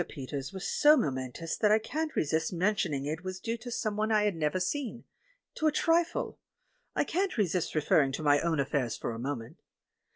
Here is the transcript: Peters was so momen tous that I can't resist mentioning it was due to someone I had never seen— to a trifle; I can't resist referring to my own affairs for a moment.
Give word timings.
Peters 0.09 0.51
was 0.51 0.67
so 0.67 0.97
momen 0.97 1.31
tous 1.31 1.55
that 1.55 1.71
I 1.71 1.77
can't 1.77 2.15
resist 2.15 2.51
mentioning 2.51 3.05
it 3.05 3.23
was 3.23 3.39
due 3.39 3.55
to 3.57 3.69
someone 3.69 4.11
I 4.11 4.23
had 4.23 4.35
never 4.35 4.59
seen— 4.59 5.03
to 5.57 5.67
a 5.67 5.71
trifle; 5.71 6.39
I 6.95 7.03
can't 7.03 7.37
resist 7.37 7.75
referring 7.75 8.11
to 8.13 8.23
my 8.23 8.39
own 8.39 8.59
affairs 8.59 8.97
for 8.97 9.11
a 9.11 9.19
moment. 9.19 9.61